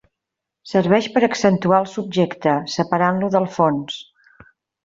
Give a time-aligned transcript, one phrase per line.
[0.69, 4.01] Serveix per accentuar el subjecte, separant-lo del fons.